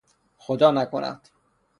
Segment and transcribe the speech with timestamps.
[0.37, 1.29] خدا نکند!